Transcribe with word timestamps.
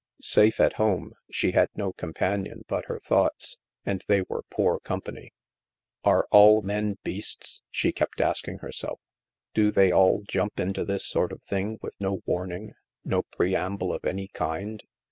Safe 0.23 0.59
at 0.59 0.77
home, 0.81 1.13
she 1.31 1.51
had 1.51 1.69
no 1.75 1.93
companion 1.93 2.63
but 2.67 2.85
her 2.85 2.99
thoughts, 3.01 3.57
and 3.85 4.03
they 4.07 4.23
were 4.23 4.41
poor 4.49 4.79
company. 4.79 5.31
Are 6.03 6.25
all 6.31 6.63
men 6.63 6.97
beasts?" 7.03 7.61
she 7.69 7.91
kept 7.91 8.19
asking 8.19 8.57
herself." 8.63 8.99
Do 9.53 9.69
they 9.69 9.91
all 9.91 10.23
jump 10.27 10.59
into 10.59 10.85
this 10.85 11.07
sort 11.07 11.31
of 11.31 11.43
thing 11.43 11.77
with 11.83 12.01
no 12.01 12.23
warning, 12.25 12.73
no 13.05 13.21
preamble 13.21 13.93
of 13.93 14.03
any 14.03 14.29
kind? 14.29 14.81